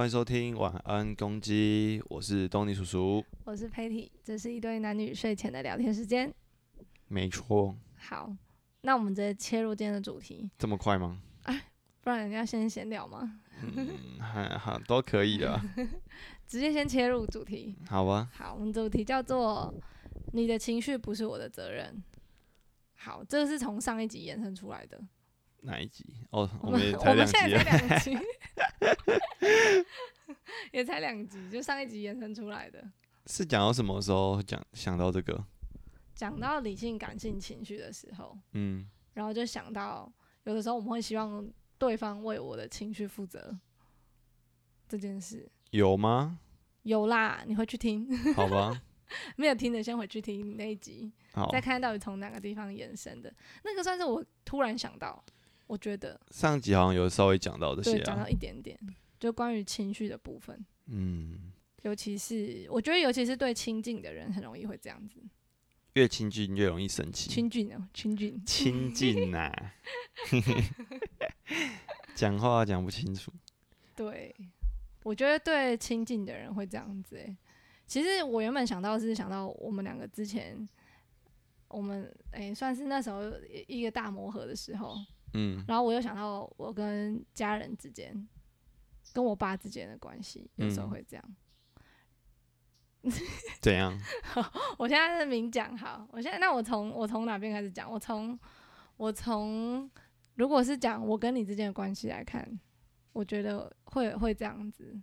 [0.00, 3.22] 欢迎收听晚安公鸡，我是东尼叔叔。
[3.44, 6.32] 我是 Patty，这是一对男女睡前的聊天时间。
[7.06, 8.34] 没错，好，
[8.80, 11.20] 那我们直接切入今天的主题，这么快吗？
[11.42, 11.64] 哎
[12.00, 13.40] 不然你要先闲聊吗？
[13.60, 15.60] 嗯，还好都可以的，
[16.48, 17.76] 直接先切入主题。
[17.86, 18.30] 好吧？
[18.32, 19.74] 好，我们主题叫做
[20.32, 22.02] “你的情绪不是我的责任”。
[22.96, 24.98] 好，这个是从上一集延伸出来的。
[25.62, 26.04] 哪一集？
[26.30, 28.18] 哦，我我们也我才两们现集在才啊，两集，
[30.72, 32.82] 也才两集，就上一集延伸出来的。
[33.26, 35.44] 是讲到什么时候讲想到这个？
[36.14, 40.12] 讲到理性、感性情绪的时候，嗯，然后就想到，
[40.44, 43.58] 有的时候我们会希望对方为我的情绪负责
[44.88, 45.50] 这件事。
[45.70, 46.38] 有吗？
[46.82, 48.82] 有啦，你会去听，好吧，
[49.36, 51.12] 没有听的先回去听那一集，
[51.52, 51.60] 再。
[51.60, 53.32] 看到底从哪个地方延伸的。
[53.64, 55.22] 那个算是我突然想到，
[55.70, 58.28] 我觉得上集好像有稍微讲到这些啊对讲到。
[58.28, 58.76] 一点点，
[59.20, 65.20] 就关于情绪的部分，嗯，尤其是我觉得，尤其是对亲近的人，很容易会这样子。
[65.92, 67.30] 越亲近越容易生气。
[67.30, 69.52] 亲近哦，亲近，亲近呐，
[72.16, 73.32] 讲话讲不清楚。
[73.94, 74.34] 对，
[75.04, 77.36] 我觉得对亲近的人会这样子、欸。
[77.86, 80.68] 其实我原本想到是想到我们两个之前，
[81.68, 84.96] 我们诶、算是那时候一一个大磨合的时候，
[85.34, 88.28] 嗯，然后我又想到我跟家人之间，
[89.12, 91.24] 跟我爸之间的关系，有时候嗯会这样。
[93.62, 93.98] 怎样？
[94.76, 97.90] 我现在是明讲好，我现在那我从我从哪边开始讲？
[97.90, 98.38] 我从
[98.98, 99.90] 我从
[100.34, 102.60] 如果是讲我跟你之间的关系来看，
[103.12, 105.00] 我觉得会会这样子，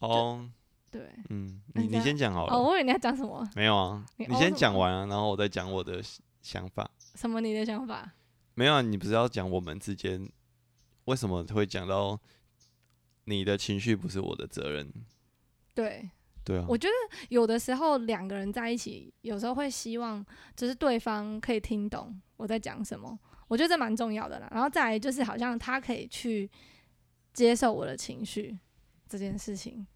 [0.00, 0.46] 哦，
[0.90, 1.08] 对。
[1.30, 2.54] 嗯，你你先讲好了。
[2.54, 3.48] 哦，我以为你要讲什么？
[3.56, 6.02] 没有啊，你你先讲完啊，然后我再讲我的
[6.42, 6.90] 想法。
[7.14, 8.12] 什么你的想法？
[8.54, 10.30] 没有啊，你不是要讲我们之间
[11.04, 12.20] 为什么会讲到
[13.24, 14.92] 你的情绪不是我的责任？
[15.74, 16.10] 对，
[16.44, 23.18] 对啊，我觉得有的时候两个人在一起，有时候会希望就是对方可以听懂我在讲什么，
[23.48, 24.48] 我觉得这蛮重要的啦。
[24.52, 26.50] 然后再来就是好像他可以去
[27.32, 28.58] 接受我的情绪
[29.08, 29.86] 这件事情。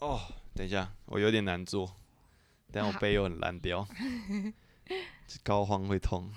[0.00, 0.20] 哦，
[0.54, 1.96] 等一下，我有点难做，
[2.70, 3.88] 但我背又很烂掉，
[5.42, 6.30] 高肓会痛。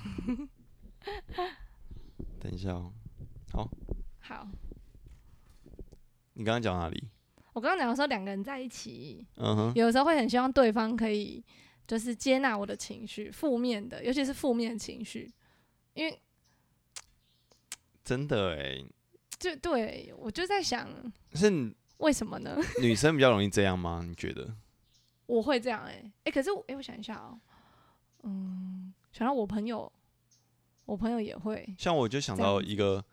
[2.39, 2.91] 等一下哦，
[3.51, 3.69] 好，
[4.19, 4.47] 好
[6.33, 7.09] 你刚刚讲哪里？
[7.53, 11.43] 我刚刚讲说两个人在一起，嗯哼，有的时候会很希望对方可以
[11.87, 15.29] 就是接纳我的情绪，负面的，尤其是负面情绪，
[15.93, 16.21] 因为
[18.03, 18.83] 真的哎，
[19.37, 20.87] 就对我就在想，
[21.33, 22.57] 是为什么呢？
[22.81, 24.01] 女生比较容易这样吗？
[24.07, 24.55] 你觉得？
[25.25, 27.39] 我会这样哎、欸、哎、可是我哎、我想一下哦、
[28.23, 29.91] 嗯，想到我朋友，
[30.89, 33.03] 我朋友也会，像我就想到一个，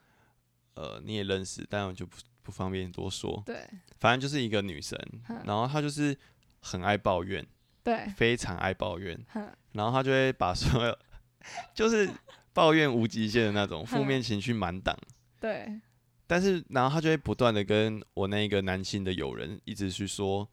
[0.74, 3.42] 呃，你也认识，但我就不不方便多说。
[3.44, 4.98] 对反正就是一个女生，
[5.44, 6.16] 然后她就是
[6.60, 7.46] 很爱抱怨，
[7.84, 9.18] 对，非常爱抱怨，
[9.72, 10.98] 然后她就会把所有
[11.74, 12.08] 就是
[12.54, 14.96] 抱怨无极限的那种负面情绪满档。
[15.38, 15.80] 对
[16.26, 20.48] 但是，然后她就会不断的跟我那个男性的友人一直去说，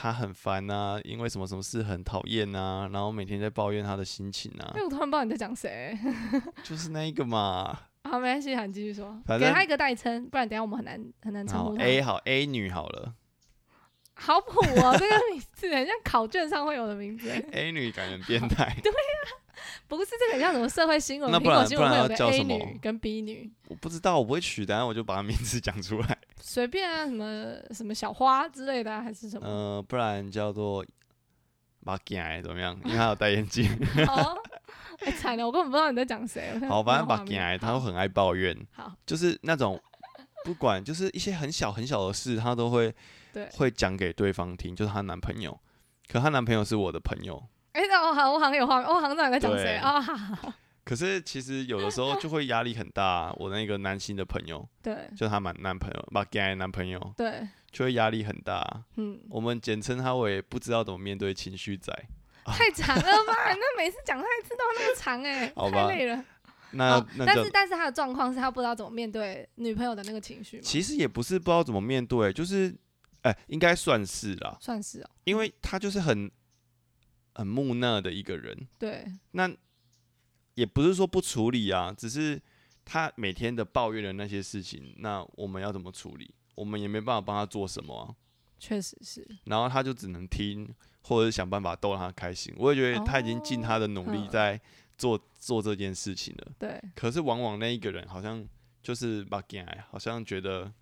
[0.00, 5.98] 他很烦啊，因为什么什么事很讨厌啊，然后每天在抱怨他的心情啊哎、，我突然不知道你在讲谁、
[6.62, 7.76] 就是那一个嘛。
[8.04, 11.82] 好，没关系，好，你继续说，反正给他一个代称，不然等一下我们很难很难称好呼他。
[11.82, 13.12] A 好 A 女好了
[14.14, 18.76] 好普哦，这个名字很像考卷上会有的名字欸，，A 女感觉很变态。
[19.88, 26.18] 不是这个很像什么社会新闻，苹那不然果新闻会有不然要叫 A 什么女跟 B 女，我不知道，我不会取，等下我就把她名字讲出来。
[26.58, 29.46] 随便啊，什么什么小花之类的、啊，还是什么？
[29.46, 30.84] 呃，不然叫做
[31.78, 32.76] 马健怎么样？
[32.84, 33.64] 因为他有戴眼镜。
[34.08, 34.36] 哦，
[35.06, 36.58] 哎惨了，我根本不知道你在讲谁。
[36.68, 39.80] 好，反正马健他好会很爱抱怨，好，就是那种
[40.44, 42.92] 不管就是一些很小很小的事，他都会
[43.32, 45.56] 对，会讲给对方听，就是她男朋友。
[46.08, 47.40] 可她男朋友是我的朋友，
[47.70, 50.52] 哎、那我好，我好像有画面，我好像知道你在讲谁啊、好好好
[50.88, 53.34] 可是其实有的时候就会压力很大啊。
[53.36, 58.84] 我那个男性的朋友，对就他男男朋友把 gay 男朋友，对，就会压力很大啊。
[58.96, 61.92] 嗯，我们简称他为不知道怎么面对情绪仔。
[62.48, 63.34] 太长了吧？
[63.52, 66.24] 那每次讲他一次都那么长、哎，好吧太累了。
[66.70, 70.58] 那哦，那但是但是他的状况是他不知道怎么面对女朋友的那个情绪？
[70.62, 72.74] 其实也不是不知道怎么面对，就是
[73.22, 76.30] 哎、应该算是啦，算是哦，因为他就是很
[77.34, 78.56] 很木讷的一个人。
[78.78, 79.50] 对那
[80.58, 82.40] 也不是说不处理啊，只是
[82.84, 86.34] 他每天的抱怨的那些事情，那我们要怎么处理？
[86.56, 88.10] 我们也没办法帮他做什么啊。
[88.58, 90.68] 确实是，然后他就只能听，
[91.02, 92.52] 或者是想办法逗他开心。
[92.56, 94.60] 我也觉得他已经尽他的努力嗯在
[94.96, 96.52] 做、做这件事情了。
[96.58, 98.44] 对，可是往往那一个人好像
[98.82, 100.72] 就是把 g 好像觉得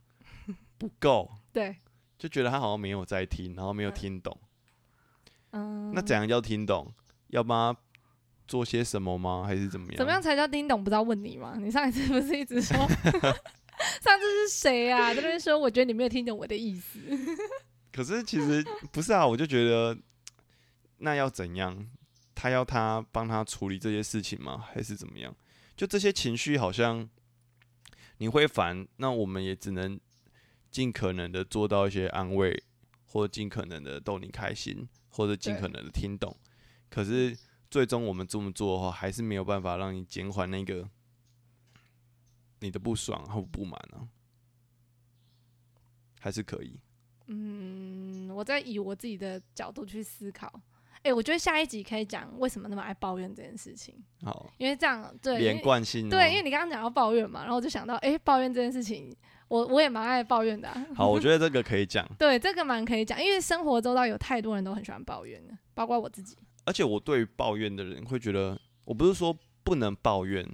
[0.79, 1.77] 不够， 对，
[2.19, 4.41] 就觉得他好像没有在听，然后没有嗯听懂。
[5.51, 6.91] 嗯，那怎样叫听懂？
[7.29, 7.81] 要帮他
[8.47, 9.45] 做些什么吗？
[9.47, 9.97] 还是怎么样？
[9.97, 10.21] 怎么样？
[10.21, 10.83] 才叫听懂？
[10.83, 11.57] 不知道问你吗？
[11.59, 12.77] 你上一次不是一直说，
[14.01, 15.15] 上次是谁啊？
[15.15, 16.99] 在那边说，我觉得你没有听懂我的意思。
[17.93, 19.97] 可是其实不是啊，我就觉得
[20.99, 21.87] 那要怎样？
[22.35, 24.65] 他要他帮他处理这些事情吗？
[24.73, 25.35] 还是怎么样？
[25.77, 27.09] 就这些情绪好像
[28.19, 29.99] 你会烦，那我们也只能
[30.71, 32.63] 尽可能的做到一些安慰，
[33.07, 36.37] 或者尽可能的逗你开心，或者尽可能的听懂。
[36.91, 37.37] 可是
[37.77, 40.89] 最终我们这么做的话，还是没有办法让你减缓那个
[42.61, 44.09] 你的不爽和不满啊，
[46.19, 46.81] 还是可以。
[47.27, 50.51] 嗯，我在以我自己的角度去思考。
[51.03, 59.15] 哎、我觉得下一集可以讲为什么那么爱抱怨这件事情，好，因为这样对，连贯性哦对，因为你刚刚讲到抱怨嘛，然后我就想到，哎、抱怨这件事情，
[59.49, 66.39] 我我也蛮爱抱怨的啊、好，我觉得这个可以讲， 对，这个蛮可以讲，因为生活周到有太多人都很喜欢抱怨的，包括我自己。
[66.67, 69.35] 而且我对于抱怨的人会觉得，我不是说
[69.65, 70.47] 不能抱怨，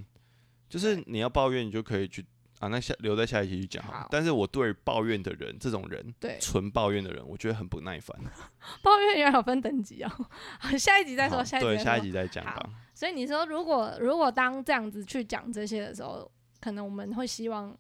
[0.68, 2.24] 就是你要抱怨，你就可以去
[2.60, 8.16] 啊，那下留在下一期去讲好了好但是我对于抱怨的人，这种人，对，纯抱怨的人，我觉得很不耐烦。
[8.84, 10.08] 抱怨原来有分等级哦。
[10.60, 12.62] 好，下一集再说，下一集再说下一集再讲吧。
[12.94, 16.30] 所以你说，如果如果当这样子去讲这些的时候，
[16.60, 17.76] 可能我们会希望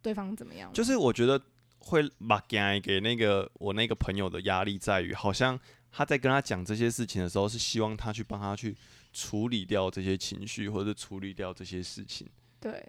[0.00, 0.72] 对方怎么样？
[0.72, 1.38] 就是我觉得
[1.78, 5.58] 会把给给那个我那个朋友的压力在于，好像
[5.92, 8.74] 他在跟他讲这些事情的时候，是希望他去帮他去
[9.12, 12.26] 处理掉这些情绪，或者处理掉这些事情。
[12.58, 12.84] 对，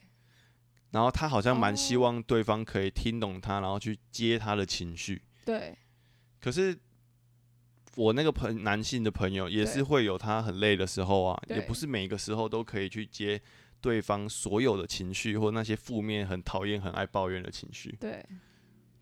[0.92, 5.22] 然后他好像蛮希哦望对方可以听懂他，然后去接他的情绪。
[5.44, 5.78] 对，
[6.40, 6.78] 可是
[7.96, 13.42] 我那个朋男性的朋友也是会有他很累的时候啊，也不是每个时候都可以去接
[13.82, 18.26] 对方所有的情绪或那些负面、很讨厌、很爱抱怨的情绪，对，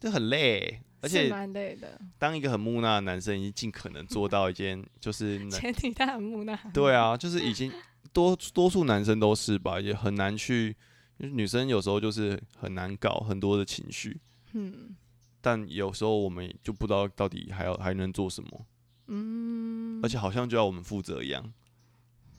[0.02, 0.82] 这很累。
[1.04, 6.56] 而且蛮累的，当一个很木讷的男生，已经尽可能做到一件 就是前提他很木讷。
[6.74, 7.72] 对啊，就是已经
[8.14, 10.76] 多多数男生都是吧，也很难去。
[11.18, 14.20] 女生有时候就是很难搞很多的情绪，
[14.54, 14.96] 嗯
[15.40, 18.66] 但有时候我们就不知道到底还要还能做什么，
[19.08, 21.52] 嗯，而且好像就要我们负责一样，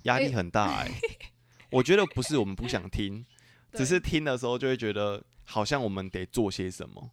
[0.05, 0.91] 压力很大哎、
[1.71, 3.25] 我觉得不是我们不想听，
[3.75, 7.11] 只是听的时候就会觉得好像我们得做些什么，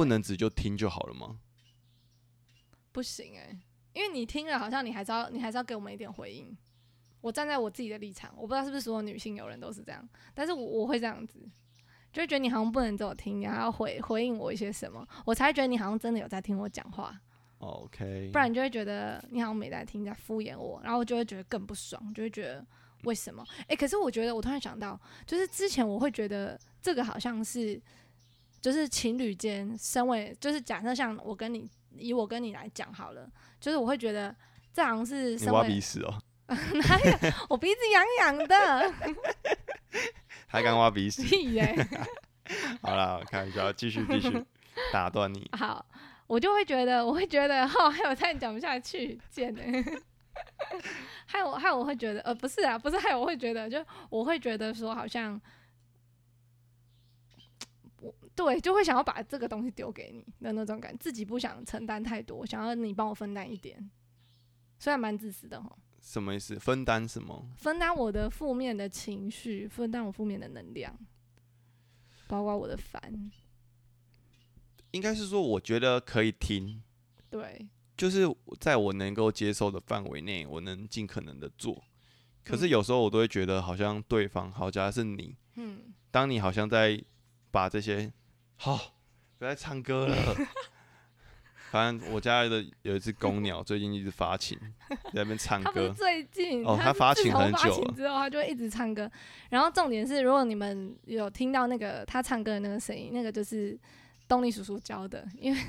[0.00, 1.38] 不能只就听就好了吗？
[2.90, 3.54] 不行哎、
[3.92, 6.56] 因为你听了，好像你还是要你还是要给我们一点回应。
[7.20, 11.38] 我站在我自己的立场，我不知道是不是所有女性友人都是这样，但是我我会这样子，
[12.10, 17.20] 就会觉得你好像不能只有听，你还要回回应我一些什么，我才觉得你好像真的有在听我讲话
[17.58, 22.66] ，OK，不然你就会觉得你好像没在听，在敷衍我，然后我就会觉得更不爽，就会觉得
[23.04, 23.44] 为什么？
[23.68, 27.78] 诶，可是我觉得我突然想到，就是之前我会觉得这个好像是，
[28.60, 33.28] 就是情侣间，身为就是假设像我跟你以我跟你来讲好了，
[33.60, 34.34] 就是我会觉得
[34.72, 36.14] 这好像是你挖鼻屎哦，
[36.48, 38.94] 哪有我鼻子痒痒的，
[40.48, 41.22] 他敢挖鼻屎。
[41.22, 41.74] 屁耶、
[42.82, 44.44] 好啦，开玩笑，继续继续
[44.92, 45.48] 打断你。
[45.56, 45.84] 好，
[46.26, 49.62] 我就会觉得，我会觉得，哦，害我差点讲不下去，贱的、
[51.26, 55.40] 害我，害我会觉得，呃，不是啊，不是害我会觉得，就我会觉得说，好像，我
[58.42, 63.90] 对，就会想要把这个东西丢给你的那种感觉，自己不想承担太多，想要你帮我分担一点，
[64.78, 66.58] 虽然蛮自私的哈，什么意思？
[66.58, 67.46] 分担什么？
[67.58, 70.98] 分担我的负面的情绪，分担我负面的能量，
[72.28, 73.30] 包括我的烦，
[74.92, 76.82] 应该是说，我觉得可以听，
[77.28, 78.24] 对，就是
[78.58, 81.84] 在我能够接受的范围内，我能尽可能的做。
[82.42, 86.98] 可是嗯有时候我都会觉得，好像对方，好，假如是你，嗯，当你好像在
[87.50, 88.10] 把这些，
[88.62, 88.92] 好、
[89.38, 90.14] 不要再唱歌了。
[91.72, 95.88] 反正我家的有一只公鸟， 最近一直发情， 在那边唱歌。
[95.96, 99.10] 最近，哦他他是发情很久了情之后，它就会一直唱歌。
[99.48, 103.78] 然后重点是，如果你们有听到那个它唱歌的那个声音，那个就是
[104.28, 105.60] 东尼叔叔教的，因为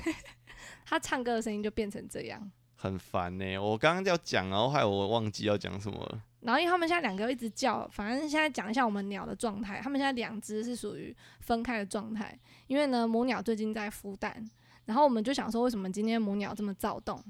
[0.84, 2.52] 他唱歌的声音就变成这样。
[2.82, 6.20] 很烦呢、我刚刚要讲，然后害我忘记要讲什么了。
[6.40, 9.80] 然后因为他们现在两个一直叫，反正现在讲一下我们鸟的状态。
[9.80, 12.36] 他们现在两只是属于分开的状态，
[12.66, 14.44] 因为呢母鸟最近在孵蛋，
[14.86, 17.22] 然后我们就想说，为什么今天母鸟这么躁动？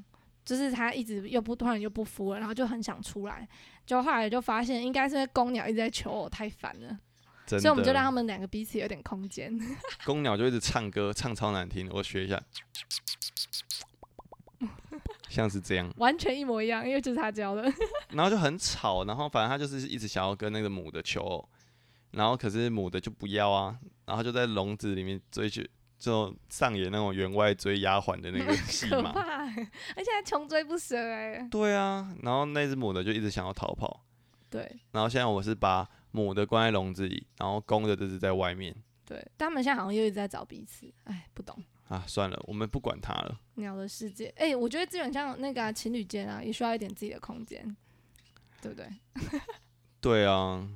[0.42, 3.46] 就是它一直又不突然又不孵了，然后就很想出来，
[3.84, 6.98] 就后来就发现应该是因为公鸟一直在求偶，太烦了，
[7.46, 9.56] 所以我们就让他们两个彼此有点空间。
[10.06, 12.42] 公鸟就一直唱歌，唱超难听，我学一下，
[15.32, 17.62] 像是这样，完全一模一样，因为就是他教的。
[18.12, 21.48] 然后就很吵，然后反正他就是一直想要跟那个母的求偶，
[22.12, 29.12] 然后可是母的就不要啊，然后就在笼子里面追去就上演那种员外追丫鬟的那个 戏可嘛。
[29.12, 31.46] 怕欸，而且还穷追不舍哎。
[31.50, 34.04] 对啊，然后那只母的就一直想要逃跑，
[34.50, 38.74] 对然后现在我是把母的关在笼子里，然后公的这是在外面
[39.06, 41.56] 对，但他们现在好像又一直在找彼此，哎，不懂
[41.88, 43.38] 啊，算了，我们不管他了。
[43.54, 44.32] 鸟的世界。
[44.36, 47.76] 哎，我觉得基本上那个啊情侣间啊，也需要一点自己的空间，
[48.60, 48.88] 对不对？
[50.00, 50.66] 对啊，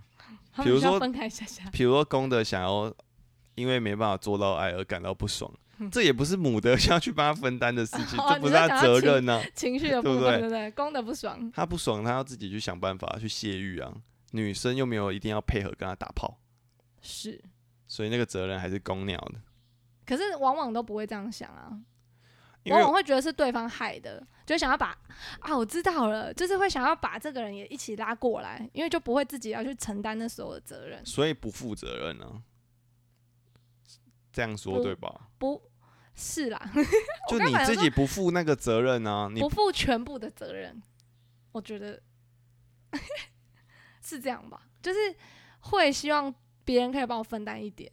[0.62, 1.68] 比如说他们需要分开一下下。
[1.71, 2.92] 比如说公的想要
[3.54, 10.71] 因为没办法做到爱而感到不爽，嗯这也不是母的 要去帮他分担的事情， 哦这不是他的责任呢、情绪的部分，对不对？
[10.73, 13.92] 公的不爽，他不爽，他要自己去想办法去泄欲啊。
[14.33, 16.38] 女生又没有一定要配合跟他打炮，
[17.00, 17.42] 是，
[17.87, 19.40] 所以那个责任还是公鸟的。
[20.04, 21.73] 可是往往都不会这样想啊，
[22.70, 24.96] 往往会觉得是对方害的，就想要把
[25.40, 32.42] 啊，我知道了，就是会想要把这个人也一起拉过来，因为就不会自己要去承担那所有的责任，所以不负责任呢、
[34.32, 35.28] 这样说对吧？
[35.38, 35.62] 不
[36.14, 36.70] 是啦，
[37.28, 40.82] 就你自己不负那个责任呢、你不负全部的责任，
[41.52, 42.02] 我觉得
[44.02, 44.99] 是这样吧，就是
[45.61, 47.90] 会希望别人可以帮我分担一点，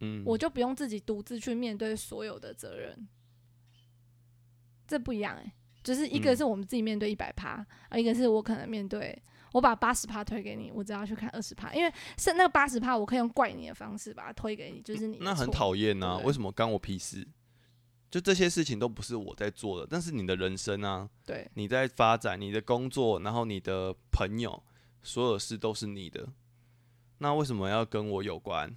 [0.00, 3.08] 嗯，我就不用自己独自去面对所有的责任，
[4.86, 9.20] 这不一样哎、就是一个嗯是我们自己面对一百趴，啊，一个是我可能面对
[9.52, 17.26] 我把八十趴推给你，我只要去看二十趴，因为是那个八十趴，我可以用怪你的方式把它推给你，就是你那很讨厌呐为什么干我屁事？
[18.10, 24.62] 就这些事情都不是我在做的，但是你的人生啊，对你在发展你的工作，然后你的朋友，
[25.02, 26.28] 所有事都是你的。
[27.18, 28.72] 那为什么要跟我有关？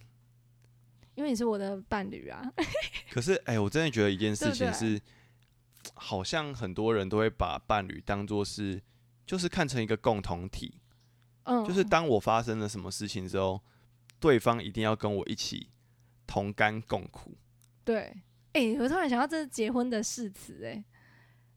[1.15, 2.41] 因为你是我的伴侣啊，
[3.09, 4.99] 可是，哎、我真的觉得一件事情是，
[5.95, 8.81] 好像很多人都会把伴侣当做是，
[9.25, 10.79] 就是看成一个共同体，
[11.43, 13.61] 嗯，就是当我发生了什么事情之后，
[14.19, 15.69] 对方一定要跟我一起
[16.25, 17.37] 同甘共苦。
[17.83, 18.13] 对，
[18.53, 20.83] 哎、我突然想到这是结婚的誓词，哎，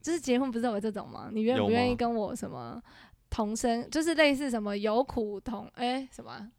[0.00, 1.30] 就是结婚不是有这种吗？
[1.32, 2.80] 你愿不愿意跟我什么
[3.28, 6.50] 同生，就是类似什么有苦同，哎、什么啊，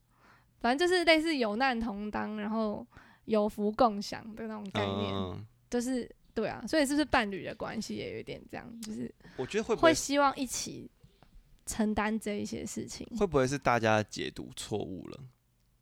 [0.60, 2.86] 反正就是类似有难同当，然后
[3.26, 10.90] 有福共享的那种概念，嗯，就是对啊，所以是不是伴侣的关系也有一点这样，就是我觉得会不会会希望一起
[11.66, 15.20] 承担这一些事情，会不会是大家解读错误了？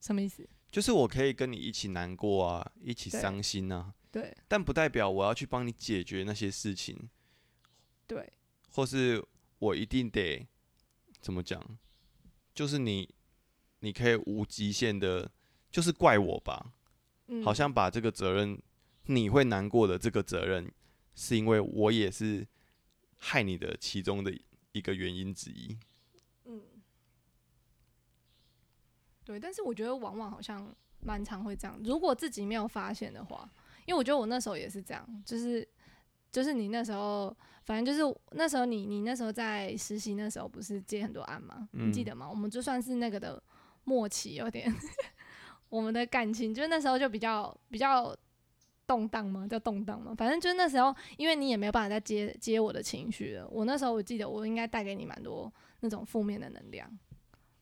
[0.01, 0.48] 什么意思？
[0.72, 7.10] 就是我可以跟你一起难过啊，一起伤心啊，对但不代表我要去帮你解决那些事情，
[8.06, 8.32] 对，
[8.72, 9.24] 或是
[9.58, 10.48] 我一定得
[11.20, 11.63] 怎么讲？
[12.53, 13.10] 就是你，
[13.79, 15.32] 你可以无极限的，
[15.72, 16.74] 就是怪我吧，
[17.27, 18.62] 嗯，好像把这个责任，
[19.12, 20.72] 你会难过的这个责任，
[21.16, 22.48] 是因为我也是
[23.18, 24.32] 害你的其中的
[24.72, 25.75] 一个原因之一。
[26.46, 26.62] 嗯，
[29.25, 31.75] 对，但是我觉得往往好像蛮常会这样。
[31.84, 33.50] 如果自己没有发现的话，
[33.88, 35.68] 因为我觉得我那时候也是这样，就是
[36.32, 41.68] 就是你那时候，反正就是那时候你你那时候在实习那时候不是接很多案吗？
[41.72, 42.30] 你记嗯得吗？
[42.30, 43.42] 我们就算是那个的
[43.86, 44.72] 默契有点，
[45.70, 48.16] 我们的感情就是那时候就比较比较。
[48.89, 49.48] 动荡吗？
[49.48, 50.15] 叫动荡吗？
[50.17, 53.48] 反正就是那时候，因为你也没有办法再接接我的情绪了。
[53.50, 56.89] 我那时候我记得我应该带给你蛮多那种负面的能量。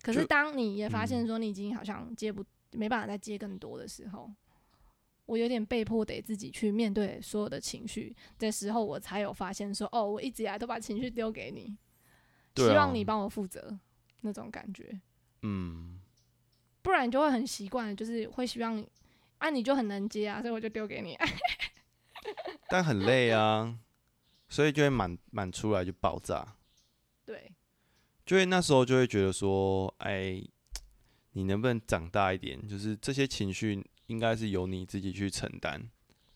[0.01, 4.31] 可是当你也发现嗯说你已经好像接不没办法再接更多的时候，
[5.25, 11.75] 我有点被迫得自己去面对所有的情绪的时候，我才有发现说，哦，我一直以来都把情绪丢给你，
[12.55, 13.77] 啊希望你帮我负责
[14.21, 14.97] 那种感觉，
[15.41, 15.99] 嗯，
[16.81, 18.81] 不然你就会很习惯，就是会希望
[19.37, 21.17] 啊，你就很能接啊，所以我就丢给你。
[22.69, 23.77] 但很累啊，
[24.49, 26.55] 所以就会满满出来就爆炸。
[27.25, 27.51] 对，
[28.25, 30.41] 就会那时候就会觉得说，哎，
[31.31, 32.67] 你能不能长大一点？
[32.67, 35.89] 就是这些情绪应该是由你自己去承担。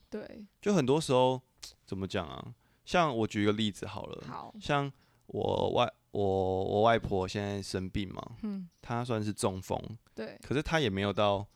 [0.10, 1.41] 对，就很多时候
[1.86, 2.53] 怎么讲啊？
[2.84, 4.91] 像我举一个例子好了，好，像
[5.27, 9.79] 我外我我外婆现在生病嘛，嗯，她算是中风，
[10.13, 11.48] 对，可是她也没有到，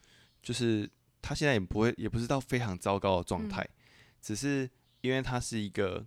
[0.42, 0.90] 就是
[1.26, 3.50] 她现在也不会，也不是到非常糟糕的状嗯。
[3.50, 3.68] 态，
[4.22, 4.70] 只是
[5.02, 6.06] 因为他是一个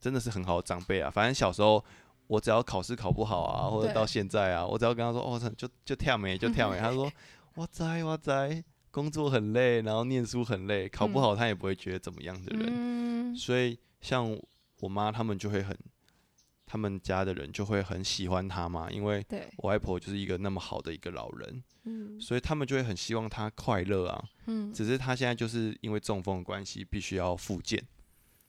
[0.00, 1.08] 真的是很好的长辈啊。
[1.08, 1.84] 反正小时候
[2.26, 7.10] 我只要考试考不好啊，或者到现在啊，我只要跟他说哦，就就跳没就跳没，他说
[7.56, 11.22] 哇塞哇塞，工作很累，然后念书很累，考不嗯。
[11.22, 12.68] 好他也不会觉得怎么样的人。
[12.68, 14.36] 嗯，所以像
[14.80, 15.76] 我妈他们就会很，
[16.72, 19.22] 他们家的人就会很喜欢他嘛，因为，
[19.58, 22.18] 我外婆就是一个那么好的一个老人，嗯。
[22.18, 24.24] 所以他们就会很希望他快乐啊。
[24.46, 27.78] 嗯，只是他现在就是因为中风的关系，必须要复健，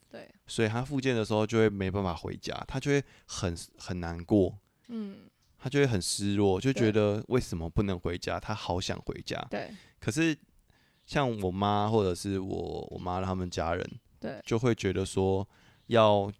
[0.10, 8.40] 对，所以他复健的时候就会没办法回家，他就会很很难过，嗯，他就会很失落，就觉得为什么不能回家？
[8.40, 10.34] 他好想回家，对，可是
[11.06, 15.46] 像我妈或者是我我妈他们家人，对，就会觉得说
[15.88, 16.32] 要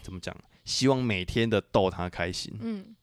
[0.00, 2.52] 怎么讲，希望每天的逗他开心。
[2.60, 2.94] 嗯，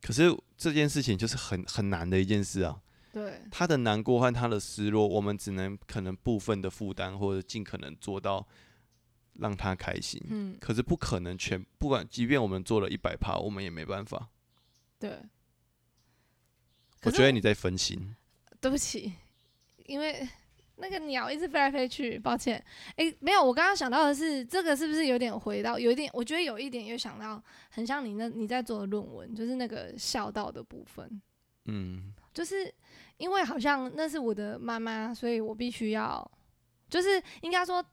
[0.00, 2.82] 可是这件事情就是很很难的一件事啊。
[3.12, 8.46] 对，他的难过和他的失落，我们只能可能部分的负担，或者尽可能做到
[9.34, 10.18] 让他开心。
[10.28, 14.30] 嗯，可是不可能全，不管即便我们做了一百趴，我们也没办法。
[14.98, 15.18] 对。
[17.02, 18.14] 我觉得你在分心。
[18.60, 19.12] 对不起，
[19.86, 20.26] 因为
[20.82, 22.62] 那个鸟一直飞来飞去，抱歉。
[22.96, 31.22] 诶，没有，我刚刚想到的是，这个是不是有点回到，有一点，我觉得有一点又想到，很像你那你在做的论文，就是那个孝道的部分，
[31.66, 32.74] 嗯就是
[33.18, 36.28] 因为好像那是我的妈妈，所以我必须要，
[36.90, 37.84] 就是应该说，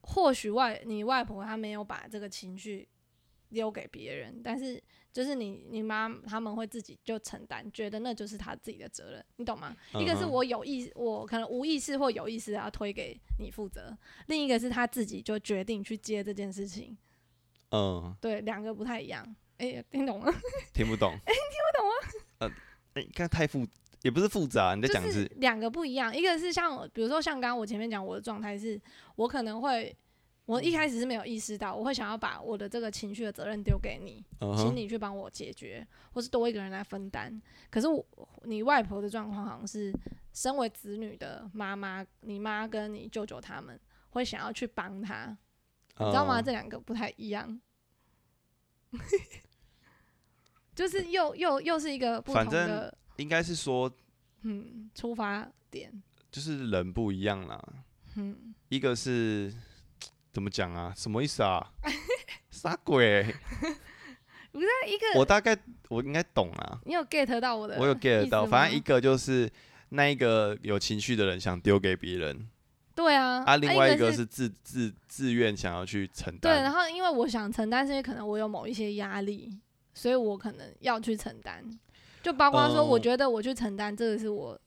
[0.00, 2.88] 或许外你外婆她没有把这个情绪
[3.52, 4.82] 丢给别人，但是
[5.12, 9.76] 就是你你妈他们会自己就承担，觉得那就是他自己的责任，你懂吗？
[9.94, 16.96] 一个是我有意，我可能无意识或有意识地要推给你负责，另一个是他自己就决定去接这件事情，
[17.70, 19.36] 嗯，对，两个不太一样。
[19.58, 20.32] 哎、听懂吗？
[20.72, 21.12] 听不懂。
[21.12, 21.94] 哎、听不懂吗？
[22.40, 22.48] 呃，
[22.94, 23.66] 哎、刚才太复，
[24.02, 28.80] 也不是复杂，你在讲是两个不一样，一个是像比如说像刚刚我前面讲我的状态是，
[29.16, 29.94] 我可能会。
[30.52, 34.22] 我一开始是没有意识到，我会想要把我的这个情绪的责任丢给你，
[34.54, 37.40] 请你去帮我解决，或是多一个人来分担。
[37.70, 38.04] 可是我
[38.44, 39.90] 你外婆的状况好像是，
[40.34, 43.80] 身为子女的妈妈，你妈跟你舅舅他们
[44.10, 45.34] 会想要去帮他，
[45.98, 46.38] 你知道吗？
[46.40, 47.58] 嗯这两个不太一样，
[50.76, 53.90] 就是又又又是一个不同的应该是说，
[54.42, 57.58] 嗯出发点，就是人不一样啦。
[58.16, 59.50] 嗯，一个是
[60.32, 60.92] 怎么讲啊？
[60.96, 61.72] 什么意思啊？
[62.50, 63.34] 啥鬼？
[64.50, 65.56] 不是一个我大概
[65.88, 68.44] 我应该懂啊，你有 get 到我的，我有 get 到。
[68.44, 69.50] 反正一个个就是
[69.90, 72.48] 那一个有情绪的人想丢给别人，
[72.94, 76.72] 对啊，啊，另外一个个是自自自愿想要去承担对，然担。
[76.72, 79.58] 后因为我想承担，是因为可能我有某一些压力，
[79.94, 81.64] 所以我可能要去承担。
[82.22, 84.60] 就包括说，我嗯觉得我去承担，这个是我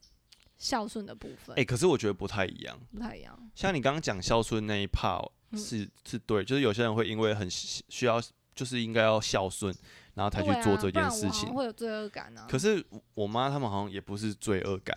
[0.57, 2.75] 孝顺的部分，哎、可是我觉得不太一样。
[2.91, 3.37] 不太一样。
[3.53, 8.21] 像你刚刚讲孝顺那一 part 嗯是、是对，就是有些人会因为很需需要，
[8.53, 9.73] 就是应该要孝顺，
[10.13, 11.53] 然后才去做这件事情。
[11.53, 12.47] 会有罪恶感啊。
[12.49, 14.95] 可是我妈他们好像也不是罪恶感，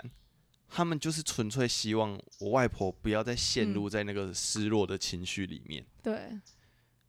[0.68, 5.84] 他们就是纯粹希望我外婆不要再陷嗯入在那个失落的情绪里面。
[6.02, 6.38] 对，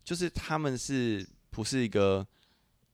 [0.04, 2.26] 就是他们是不是一个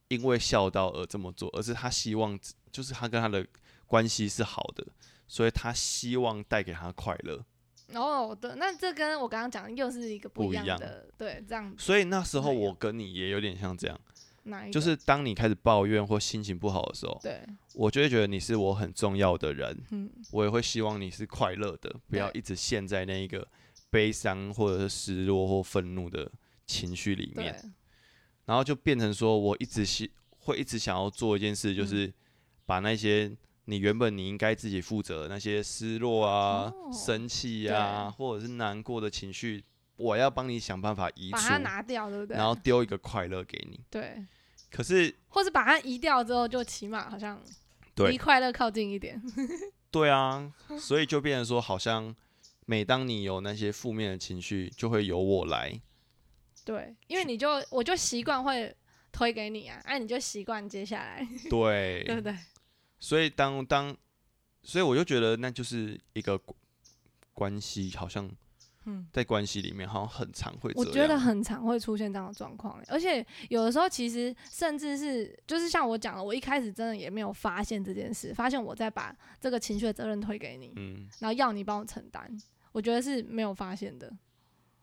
[0.08, 2.40] 因为孝道而这么做，而是他希望
[2.72, 3.46] 就是他跟他的
[3.86, 4.86] 关系是好的，
[5.28, 7.46] 所以他希望带给他快乐。
[7.94, 14.00] 哦，对，那这跟我刚刚讲的又是一个不一样的，对，这样所以那时候我跟你也有点像这样，
[14.44, 14.72] 哪一？
[14.72, 17.46] 就是当你开始抱怨或心情不好的时候，对，
[17.76, 23.48] 我就会觉得你是我很重要的人，嗯，我也会希望你是快乐的，不要一直陷在那一个
[23.90, 26.30] 悲伤或者是失落或愤怒的
[26.66, 27.72] 情绪里面，对，
[28.46, 32.14] 然后就变成说我一直希会一直想要做一件事，嗯就是
[32.66, 33.32] 把那些
[33.66, 39.64] 你原本你应该自己负责的那些失落啊、哦生气啊，或者是难过的情绪，
[39.98, 42.38] 我要帮你想办法移除把它，拿掉，对不对？
[42.38, 43.80] 然后丢一个快乐给你。
[43.90, 44.24] 对，
[44.72, 47.42] 可是或是把它移掉之后，就起码好像
[47.96, 49.22] 离快乐靠近一点。
[49.90, 52.16] 对啊，所以就变成说，好像
[52.66, 55.80] 每当你有那些负面的情绪，就会由我来。
[56.64, 58.76] 对，因为你就我就习惯会
[59.12, 62.36] 推给你啊，哎、你就习惯接下来， 对对不，对？
[63.00, 63.96] 所以当当，
[64.64, 66.56] 所以我就觉得那就是一个关
[67.34, 68.30] 关系，好像
[68.86, 70.72] 嗯，在关系里面好像很常会。
[70.76, 82.26] 我觉得很常会出现这样的状况，而且有的时候其实甚至是就是像我讲的，我一开始真的也没有发现这件事，发现我在把这个情绪的责任推给你，嗯，然后要你帮我承担，
[82.72, 84.12] 我觉得是没有发现的。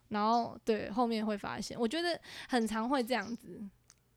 [0.09, 3.63] 然后对后面会发现，我觉得很常会这样子。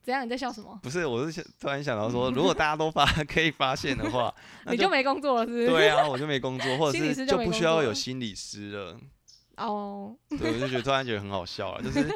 [0.05, 0.23] 怎样？
[0.23, 0.79] 你在笑什么？
[0.83, 4.33] 不是，我是想突然想到说， 如果大家都发 可以发现的话，
[4.65, 5.67] 那你就没工作了，是不是？
[5.67, 8.99] 对啊，我就没工作，或者是就不需要有心理师了。
[9.57, 12.07] 哦，对，我就觉得突然觉得很好笑啊，就是，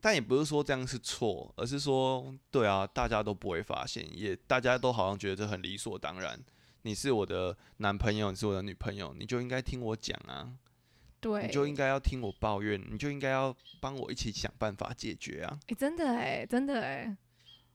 [0.00, 6.38] 但也不是说这样是错，而是说，对啊，大家都不会发现，也大家都好像觉得这很理所当然。
[6.82, 10.52] 你是我的男朋友，你是我的女朋友，你就应该听我讲啊，
[11.24, 17.16] 对，你就应该要听我抱怨，你就应该要帮我一起想办法解决啊，哎、真的哎、真的哎、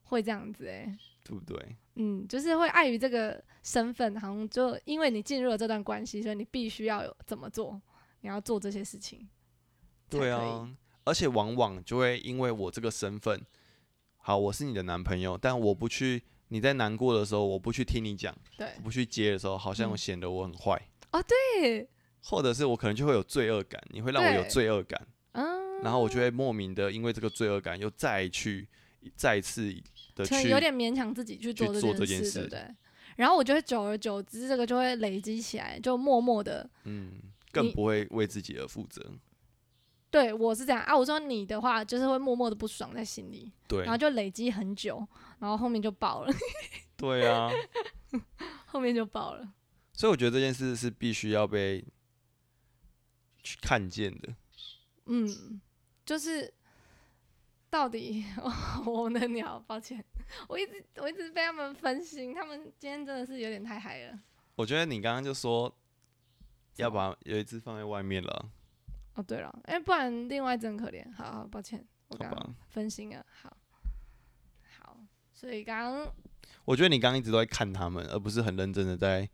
[0.04, 1.76] 会这样子哎、对不对？
[1.96, 7.82] 嗯，就是会碍于这个身份，好像就因为你进入了这段关系，所以你必须要有怎么做，
[8.22, 9.28] 你要做这些事情。
[10.08, 10.70] 对啊，
[11.06, 13.44] 而且往往就会因为我这个身份，
[14.18, 18.68] 好，我是你的男朋友，但我不去你在难过的时候，我不去听你讲，对。
[18.78, 19.98] 我不去接的时候，好像嗯。
[19.98, 20.80] 显得我很坏，
[21.28, 21.90] 对，
[22.24, 28.68] 或者是我可能就会有罪恶感，你会让我有罪恶感，嗯，然后我就会莫名的因为这个罪恶感又再去
[29.16, 29.74] 再次
[30.16, 32.76] 的去有点勉强自己去做去做这件件事，对不对？
[33.16, 37.14] 然后我觉得久而久之，这个就会累积起来，就默默的，嗯，
[37.52, 39.04] 更不会为自己而负责。
[40.12, 40.98] 对我是这样啊。
[40.98, 45.06] 我说你的话，就是会默默的不爽在心里，对然后就累积很久，
[45.40, 46.34] 然后后面就爆了，
[46.98, 47.50] 对啊，
[48.66, 49.48] 后面就爆了。
[49.94, 51.86] 所以我觉得这件事是必须要被去
[53.62, 54.36] 看见的。
[55.06, 55.60] 嗯，
[56.06, 56.54] 就是
[57.70, 58.24] 到底
[58.86, 60.04] 我 们的鸟，抱歉，
[60.48, 64.20] 我一直我一直被他们分心，他们今天真的是有点太嗨了。
[64.56, 65.74] 我觉得你刚刚就说
[66.76, 68.52] 要把有一只放在外面了，
[69.16, 71.10] 哦，对了，哎、不然另外一只很可怜。
[71.14, 72.56] 好好，抱歉，我刚刚？
[72.68, 73.26] 分心了。
[73.30, 73.56] 好，
[74.80, 74.98] 好，
[75.34, 76.14] 所以刚刚
[76.66, 79.28] 我觉得你刚刚一直都在看他们，而不是很认真的在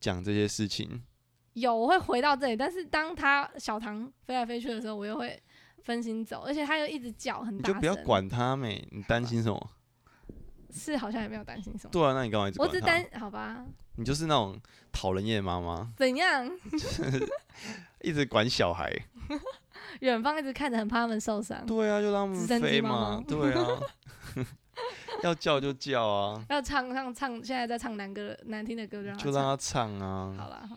[0.00, 1.02] 讲这些事情。
[1.56, 5.42] 有我会回到这里，但是当他小唐飞来飞去的时候，我又会
[5.84, 9.70] 分心走，而且他又一直叫很大声，你就不要管他没，你担心什么？
[10.70, 11.90] 是好像也没有担心什么。
[11.90, 12.74] 对啊，那你干嘛一直管他？
[12.76, 13.64] 我只担好吧？
[13.96, 14.60] 你就是那种
[14.92, 16.50] 讨人厌的妈妈，怎样？
[18.04, 18.92] 一直管小孩。
[20.00, 21.64] 远方一直看着，很怕他们受伤。
[21.64, 23.24] 对啊，就让他们飞妈嘛妈。
[23.26, 23.80] 对啊，
[25.24, 29.98] 要叫就叫啊，要唱唱唱，现在在唱难歌难听的歌，就让他就让他唱。
[29.98, 30.34] 啊。
[30.38, 30.76] 好了，好。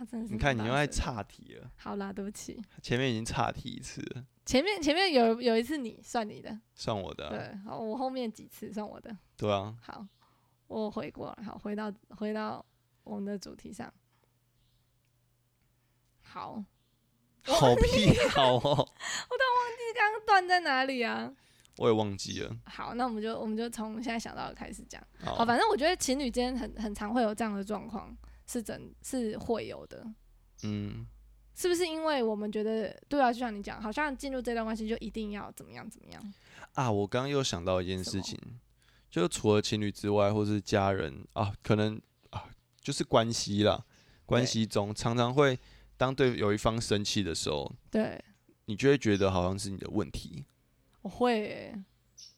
[0.00, 0.86] 他真的是你看，你又在。
[0.86, 9.14] 岔题了，好啦，对不起，前面已经岔题一次了，前面前面有有一次你算你的，算我的啊、对，好，我后面几次算我的。
[9.36, 10.06] 对啊，好，
[10.68, 12.64] 我回过来，好，回到回到
[13.04, 13.92] 我们的主题上。
[16.22, 16.64] 好，
[17.42, 21.30] 好屁 好哦，你刚刚断在哪里啊？
[21.76, 22.56] 我也忘记了。
[22.64, 25.02] 好，那我们就我们就从现在想到的开始讲。
[25.22, 28.16] 好，好，反正我觉得情侣间很很常会有这样的状况，
[28.50, 30.04] 是真是会有的。
[30.64, 31.06] 嗯，
[31.54, 36.34] 是不是因为我们觉得对啊，就像你讲，好像进入这段关系就一定要怎么样怎么样？
[36.74, 38.36] 啊，我刚刚又想到一件事情，
[39.10, 43.84] 就是除了情侣之外，或是家人啊，可能啊，就是关系啦，
[44.26, 45.58] 关系中常常会
[45.96, 48.22] 当对有一方生气的时候，对，
[48.66, 50.44] 你就会觉得好像是你的问题。
[51.02, 51.84] 我会欸、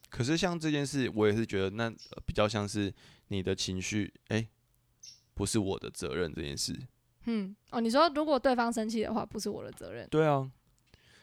[0.08, 2.92] 可是像这件事，我也是觉得那、呃比较像是
[3.28, 4.46] 你的情绪，哎、
[5.34, 6.78] 不是我的责任这件事。
[7.24, 10.06] 嗯，哦，你说如果对方生气的话，不是我的责任。
[10.08, 10.50] 对啊，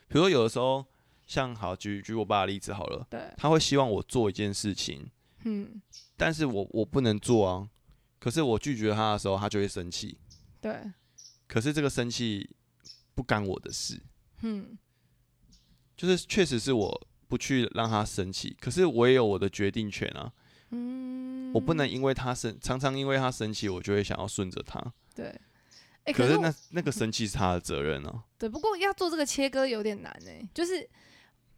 [0.08, 0.86] 比如说有的时候，
[1.28, 5.10] 像好举举我爸的例子好了，对，他会希望我做一件事情，
[5.43, 5.82] 嗯，
[6.15, 7.69] 但是我我不能做啊。
[8.17, 10.17] 可是我拒绝他的时候，他就会生气。
[10.60, 10.91] 对，
[11.48, 12.50] 可是这个生气
[13.13, 14.02] 不干我的事，
[14.41, 14.78] 嗯，
[15.95, 20.34] 就是确实是我不去让他生气，可是我也有我的决定权啊。
[20.71, 24.82] 嗯，我不能因为他生，常常因为他生气，我就会想要顺着他。
[25.15, 25.34] 对。
[26.13, 28.23] 可是那那个生气是他的责任啊。
[28.39, 30.89] 对，不过要做这个切割有点难哎、就是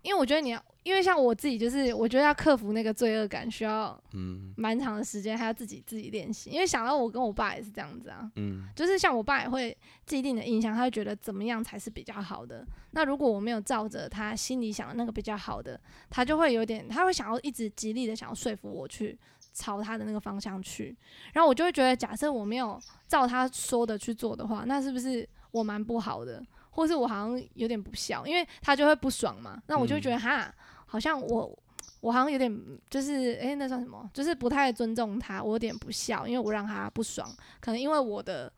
[0.02, 6.50] 因为我觉得你要，因为像我自己，就是我觉得要克服那个罪恶感，需要嗯蛮长的时间，还要自己自己练习。
[6.50, 12.66] 因为想到我跟我爸也是这样子啊，嗯就是像我爸也会既定的印象，他会觉得怎么样才是比较好的。
[12.92, 19.18] 那如果我没有照着他心里想的那个比较好的，他就会有点，他会想要一直极力的想要说服我去
[19.54, 20.98] 朝他的那个方向去。
[21.34, 26.44] 然后我就会觉得，假设我没有照他说的去做的话，那是不是我蛮不好的？
[26.72, 29.62] 或是我好像有点不孝，因为他就会不爽嘛。
[29.68, 30.54] 那我就会觉得哈，
[30.86, 31.60] 好像我
[32.00, 32.52] 我好像有点
[32.90, 34.10] 就是诶，那算什么？
[34.14, 37.30] 就是不太尊重他，我有点不孝，因为我让他不爽，
[37.60, 38.52] 可能因为我的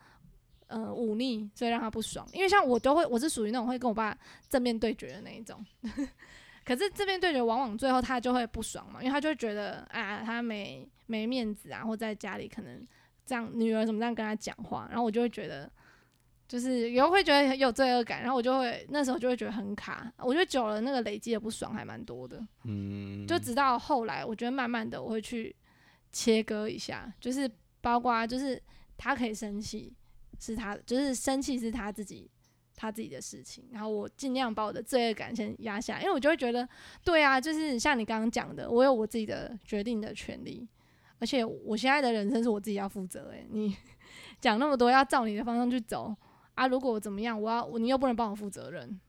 [0.67, 2.25] 呃忤逆，所以让他不爽。
[2.31, 4.15] 因为像我都会，我是属于那种会跟我爸
[4.47, 5.65] 正面对决的那一种。
[6.63, 12.87] 可是正面对决往往最后他就会不爽嘛，因为他就会觉得啊，他没没面子啊，或在家里可能
[13.25, 15.69] 这样女儿怎么这样跟他讲话，然后我就会觉得。
[16.53, 22.39] 就是有会觉得很有罪恶感，然后我就会那时候就会觉得很卡，我觉得久了那个累积的不爽还蛮多的。
[22.65, 25.55] 嗯，就直到后来，我觉得慢慢的我会去
[26.11, 27.49] 切割一下，就是
[27.81, 28.61] 包括就是
[28.95, 29.91] 他可以生气，
[30.39, 32.29] 是他就是生气是他自己
[32.75, 36.69] 他自己的事情，然后我尽量把我的罪恶感先压下，因为我就会觉得，
[37.03, 40.69] 对啊，就是像你刚刚讲的，我有我自己的决定的权利，
[41.17, 43.31] 而且我现在的人生是我自己要负责。
[43.31, 43.75] 诶，你
[44.39, 46.15] 讲那么多要照你的方向去走
[46.55, 48.99] 啊，如果我怎么样，我要你又不能帮我负责任。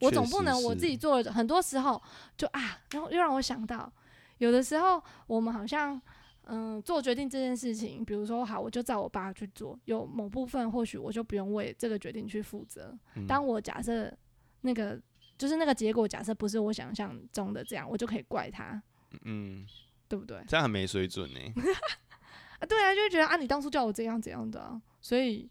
[0.00, 2.02] 我总不能我自己做了，很多时候
[2.36, 3.90] 就啊，然后又让我想到，
[4.38, 6.00] 有的时候我们好像
[6.46, 12.94] 嗯、做决定这件事情，比如说好，我就照我爸去做，有某部分或许我就不用为这个决定去负责。
[13.14, 14.12] 嗯当我假设
[14.60, 15.00] 那个
[15.38, 18.82] 就是那个结果，假设不是我想象中的这样，我就可以怪他。
[19.22, 19.66] 嗯
[20.06, 20.44] 对不对？
[20.46, 21.40] 这样很没水准呢、
[22.60, 25.48] 啊，对啊，就会觉得啊，你当初叫我怎样怎样的啊，所以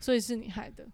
[0.00, 0.86] 所以是你害的，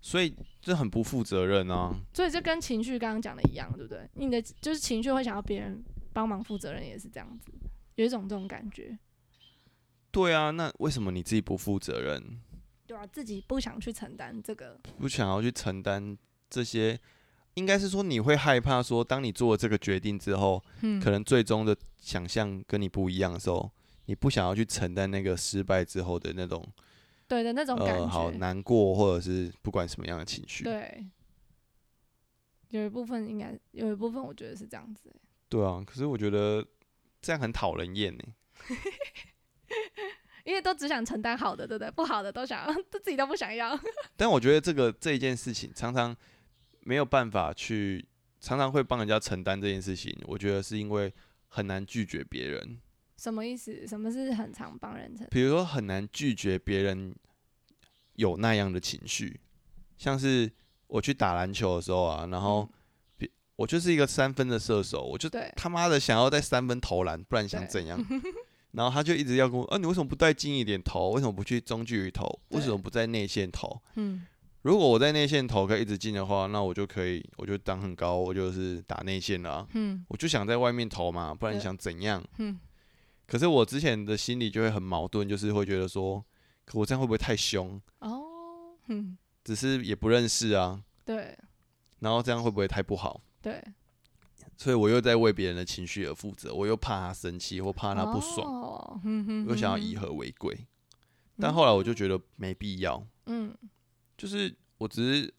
[0.00, 1.94] 所以这很不负责任啊。
[2.12, 4.08] 所以这跟情绪刚刚讲的一样，对不对？
[4.14, 5.82] 你的就是情绪会想要别人
[6.12, 7.52] 帮忙负责任，也是这样子，
[7.94, 8.98] 有一种这种感觉，
[10.10, 12.40] 对啊，那为什么你自己不负责任，
[12.86, 16.16] 对啊，自己不想去承担这个，不想要去承担
[16.48, 16.98] 这些？
[17.54, 23.70] 应该是说你会害怕说，当你做了这个决定之后，嗯可能最终的想象跟你不一样的时候，
[24.06, 26.64] 你不想要去承担那个失败之后的那种
[27.30, 30.64] 对的那种感呃好觉，难过，或者是不管什么样的情绪。
[30.64, 31.06] 对，
[32.70, 35.14] 有一部分应该有一部分我觉得是这样子欸、
[35.48, 36.66] 对啊，可是我觉得
[37.22, 38.24] 这样很讨人厌呢。
[40.44, 41.90] 因为都只想承担好的，对不对？
[41.92, 43.78] 不好的都想要，都自己都不想要。
[44.16, 46.16] 但我觉得这个这一件事情常常
[46.80, 48.04] 没有办法去，
[48.40, 50.18] 常常会帮人家承担这件事情。
[50.24, 51.14] 我觉得是因为
[51.46, 52.80] 很难拒绝别人，
[53.20, 53.86] 什么意思？
[53.86, 55.26] 什么是很常帮人承？
[55.30, 57.14] 比如说很难拒绝别人
[58.14, 59.38] 有那样的情绪，
[59.98, 60.50] 像是
[60.86, 62.66] 我去打篮球的时候啊，然后
[63.18, 68.02] 别我就是一个三分的射手，我就对他妈的想要在三分投篮，不然想怎样？
[68.72, 71.10] 然后他就一直要跟我，啊，你为什么不带近一点投？
[71.10, 72.24] 为什么不去中距离投？
[72.50, 73.82] 为什么不在内线投？
[73.96, 74.24] 嗯，
[74.62, 82.24] 如果我在内线投可以一直进的话，那我就可以，我就挡很高，我就是打内线啦、嗯我就想在外面投嘛，不然你想怎样？
[82.38, 82.58] 嗯，
[83.30, 86.24] 可是我之前的心里就会很矛盾，就是会觉得说，
[86.64, 87.80] 可我这样会不会太凶？
[88.00, 91.38] 哦，嗯，只是也不认识啊，对。
[92.00, 93.20] 然后这样会不会太不好？
[93.40, 93.62] 对，
[94.56, 100.10] 所以我又在为别人的情绪而负责，我又怕他生气或怕他不爽，哦，嗯哼我又想要以和。
[100.12, 100.66] 为贵。
[101.38, 103.56] 但后来我就觉得没必要，嗯。
[104.18, 105.34] 就是我只是，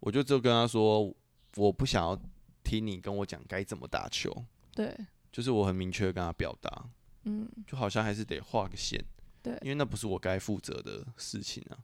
[0.00, 1.14] 我就就跟他说，
[1.56, 2.18] 我不想要
[2.64, 4.32] 听你跟我讲该怎么打球，
[4.74, 4.96] 对，
[5.30, 6.88] 就是我很明确地跟他表达，
[7.26, 8.98] 嗯就好像还是得画个线，
[9.42, 11.78] 对因为那不是我该负责的事情啊。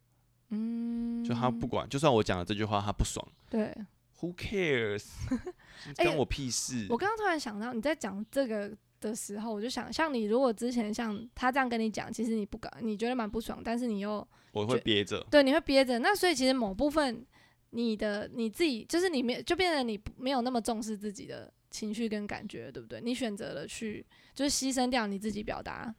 [0.49, 3.75] 嗯，就他不管，就算我讲了这句话他不爽对。
[4.21, 5.07] ，Who cares？
[5.97, 6.87] 哎关我屁事。
[6.91, 15.99] 我刚刚突然想到，你在讲这个的时候，我就想，像你如果之前像他这样跟你讲，其实你不敢，你觉得蛮不爽，但是你又我会憋着，对，你会憋着。
[15.99, 17.27] 那所以其实某部分
[17.71, 23.01] 你的你自己，就是你没就变得你没有那么重视自己的情绪跟感觉，对不对？
[23.01, 25.93] 你选择了去就是牺牲掉你自己表达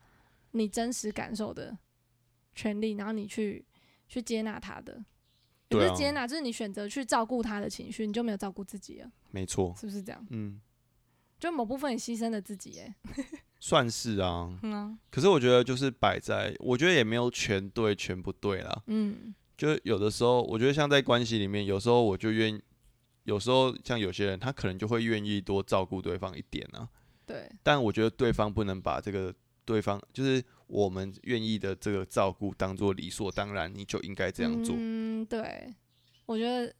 [0.51, 1.77] 你真实感受的
[2.53, 3.65] 权利，然后你去
[4.07, 5.03] 去接纳他的。
[5.69, 10.23] 也不是接纳，就是你选择去照顾他的情绪，你就没有照顾自己了，没错，是不是这样？
[10.29, 10.61] 嗯，
[11.39, 12.95] 就某部分你牺牲了自己，哎，
[13.59, 14.55] 算是啊。
[14.61, 18.83] 嗯啊，可是我觉得就是摆在，我觉得也没有全对全不对啦。
[18.85, 22.61] 嗯，就有的时候，我觉得像在关系里面，有时候我就愿，
[23.23, 26.87] 有时候像有些人，他可能就会愿意多照顾对方一点啊。
[27.25, 29.33] 对，但我觉得对方不能把这个
[29.63, 34.75] 对方，就是我们愿意的这个照顾当做理所当然，你就应该这样做。
[34.77, 35.73] 嗯，对，
[36.25, 36.73] 我觉得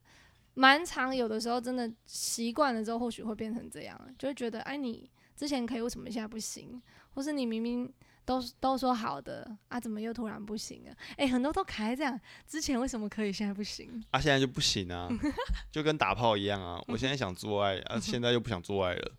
[0.54, 6.82] 蛮长有的时候真的习惯了之后，或许会变成这样，就会觉得，哎，你之前可以，为什么现在不行？
[7.14, 7.90] 或是你明明
[8.26, 10.96] 都都说好的啊，怎么又突然不行了？
[11.18, 14.04] 哎，很多都卡在这样，之前为什么可以，现在不行？
[14.12, 15.10] 啊，现在就不行啊，
[15.72, 16.82] 就跟打炮一样啊。
[16.88, 19.12] 我现在想做爱啊，现在又不想做爱了，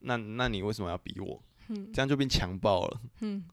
[0.00, 1.42] 那那你为什么要逼我？
[1.68, 3.44] 嗯这样就变强暴了，嗯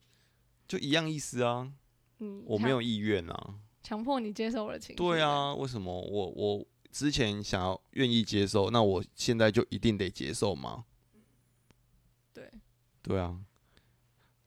[0.67, 1.71] 就一样意思啊。
[2.19, 3.55] 嗯，我没有意愿啊。
[3.81, 10.85] 强迫你接受我的情绪，对，啊，为什么我我之前想要愿意接受，那我现在就一定得接受吗？
[12.31, 12.49] 对
[13.01, 13.37] 对啊，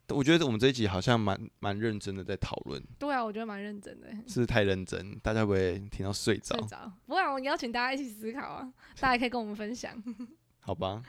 [0.09, 5.19] 我觉得我们这一集好像蛮蛮认真的在讨论，对啊，我觉得蛮认真的，是不是太认真？
[5.21, 6.67] 大家会不会听到睡着睡？
[6.69, 10.01] 着，不然我邀请大家一起思考啊，大家可以跟我们分享，
[10.61, 11.03] 好吧，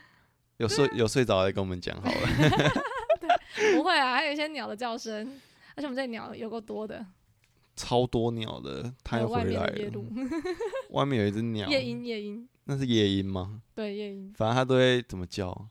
[0.58, 2.28] 有睡有睡着来跟我们讲好了。
[3.76, 5.16] 不会啊，还有一些鸟的叫声，
[5.76, 7.06] 而且我们这里鸟有够多的，
[7.76, 9.74] 超多鸟的，它又回来了。
[9.74, 10.06] 面的夜鹭，
[10.90, 13.62] 外面有一只鸟，夜莺夜莺，那是夜莺吗？
[13.74, 15.70] 对夜莺，反正它都会怎么叫？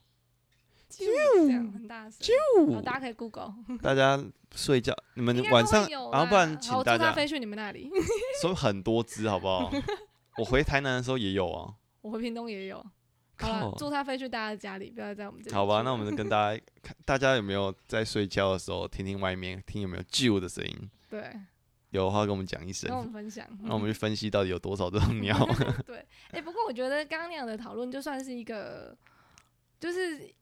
[1.04, 4.22] 啾这样很大声，好大家可以 Google，大家
[4.54, 7.90] 睡觉，你们晚上，然后不然请大家飞去你们那里，
[8.42, 9.70] 收很多只好不好？
[10.38, 11.74] 我回台南的时候也有啊。
[12.02, 12.76] 我回屏东也有。
[13.38, 15.54] 好了，靠祝它飞去大家的家里，不要在我们这里。
[15.54, 20.90] 好吧，那我们就跟大家 看，大家有没有在睡觉的时候听听外面，听有没有啾的声音？
[21.10, 21.30] 对
[21.90, 23.46] 有的话跟我们讲一声跟，我们分享。
[23.62, 25.36] 那我们去分析到底有多少这种鸟。
[25.86, 28.96] 对，哎、不过我觉得刚刚那样的讨论就算是一个，
[29.78, 30.32] 就是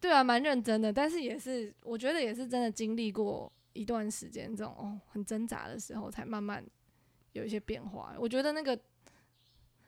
[0.00, 6.64] 对啊，蛮认真的，但是也是我觉得也是真的经历过一段时间这种哦很挣扎的时候，才慢慢
[7.32, 8.14] 有一些变化。
[8.18, 8.78] 我觉得那个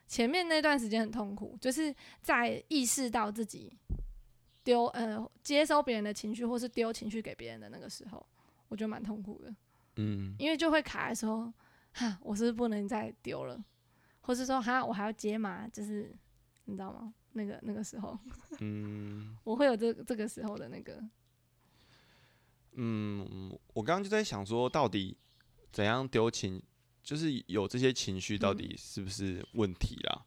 [0.06, 3.72] 前面那段时间很痛苦，就是在意识到自己
[4.64, 8.26] 丢呃接收别人的情绪，或是丢情绪给别人的那个时候，
[8.68, 9.54] 我觉得蛮痛苦的，
[9.96, 11.52] 嗯，因为就会卡的时候，
[11.92, 13.62] 哈，我是不是不能再丢了，
[14.20, 16.14] 或是说哈，我还要接嘛，就是
[16.64, 17.14] 你知道吗？
[17.32, 18.18] 那个那个时候，
[18.60, 21.02] 嗯 我会有这这个时候的那个，
[22.72, 25.16] 嗯，我刚刚就在想说，到底
[25.70, 26.62] 怎样丢情，
[27.02, 30.24] 就是有这些情绪，到嗯底是不是问题啦？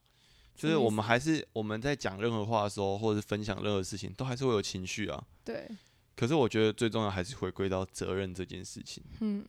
[0.53, 5.23] 就是我们还是我们在讲任何话的时候，或者是分享任何事情，都还是会有情绪啊。
[5.43, 5.67] 对，
[6.15, 9.03] 可是我觉得最重要还是回归到责任这件事情。
[9.21, 9.43] 嗯，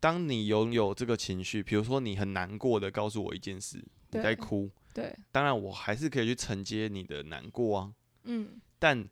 [0.00, 9.08] 当你拥有这个情绪，比如说你很难过的告诉我一件事，你在哭，对，当然我还是可以去承接你的难过啊，嗯，但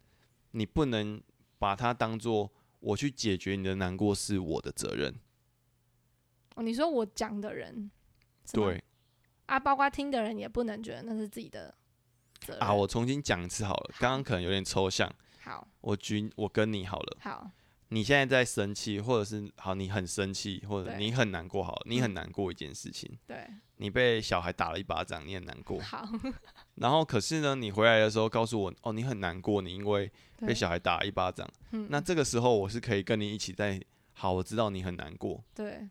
[0.50, 1.22] 你不能
[1.58, 5.14] 把它当做我去解决你的难过是我的责任。
[6.56, 7.90] 哦，你说我讲的人，
[8.52, 8.82] 对
[9.46, 11.74] 啊，包括听的人也不能觉得那是自己的
[12.40, 15.12] 责任啊，我重新讲一次好了，刚刚可能有点抽象。
[15.40, 17.50] 好我举我跟你好了，好，
[17.90, 22.02] 你现在在生气，或者是好你很生气，或者你很难过，好了，你嗯。
[22.02, 25.80] 很难过一件事情，对，你被小孩打了一巴掌，你很难过。
[25.80, 26.06] 好，
[26.76, 31.48] 然后可是呢，你回来的时候告诉我，哦，你很难过，你因为被小孩打了一巴掌。
[31.72, 33.80] 嗯，那这个时候我是可以跟你一起在，
[34.12, 35.88] 好，我知道你很难过，对，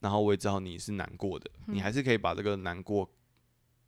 [0.00, 3.10] 然后我也知道你是难过的，你嗯还是可以把这个难过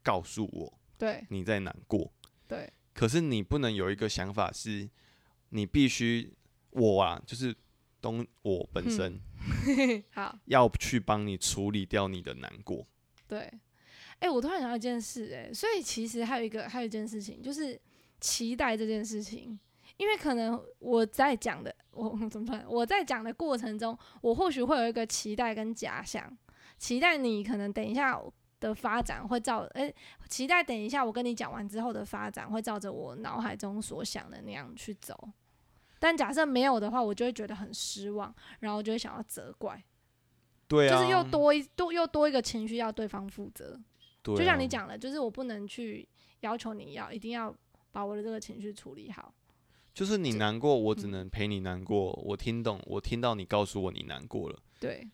[0.02, 2.12] 告诉我，对，你在难过。
[2.48, 4.90] 对，可是你不能有一个想法是，
[5.50, 6.34] 你必须
[6.70, 7.54] 我啊，就是
[8.00, 9.20] 东我本嗯身
[10.12, 12.86] 好，要去帮你处理掉你的难过。
[13.26, 13.50] 对。
[14.20, 17.80] 哎、我突然想到一件事、哎，所以其实还有一个，还有一件事情，就是
[18.20, 19.58] 期待这件事情。
[19.96, 22.62] 因为可能我在讲的，我 怎么办？
[22.68, 26.36] 我在讲的过程中，我或许会有一个期待跟假想，
[26.76, 28.20] 期待你可能等一下
[28.60, 29.90] 的发展会照，哎、
[30.28, 35.30] 期待等一下我跟你讲完之后的发展会照着我脑海中所想的那样去走。
[36.00, 39.80] 但假设没有的话，我就会觉得很失望，然后就会想要责怪，
[40.66, 43.78] 对啊，就是又多一多又多一个情绪要对方负责。
[44.22, 46.08] 对啊，就像你讲的，就是我不能去
[46.40, 47.54] 要求你要一定要
[47.92, 49.32] 把我的这个情绪处理好。
[49.92, 52.12] 就是你难过，我只嗯能陪你难过。
[52.24, 55.06] 我听懂，我听到你告诉我你难过了，对，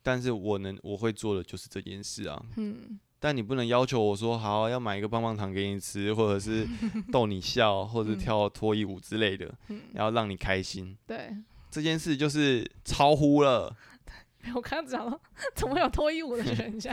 [0.00, 2.40] 但是我能我会做的就是这件事啊。
[2.56, 6.66] 嗯，但你不能要求我说好要买一个棒棒糖给你吃，或者是
[7.12, 9.54] 逗你笑，或者嗯跳脱衣舞之类的，
[9.92, 10.96] 然后让你开心。
[11.06, 11.32] 对。
[11.70, 13.76] 这件事就是超乎了。
[14.56, 15.20] 我刚刚讲了，
[15.54, 16.92] 怎么会有脱衣舞的选项？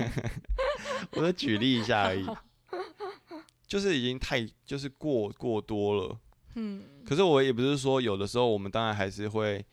[1.14, 2.24] 我就举例一下而已，
[3.66, 6.20] 就是已经太就是过过多了。
[6.54, 9.66] 嗯，可是我也不是说有的时候我们当然还是会